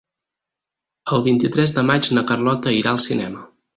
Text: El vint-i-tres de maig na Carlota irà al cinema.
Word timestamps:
El 1.17 1.21
vint-i-tres 1.27 1.75
de 1.77 1.83
maig 1.93 2.09
na 2.19 2.27
Carlota 2.33 2.75
irà 2.79 2.95
al 2.95 3.03
cinema. 3.09 3.45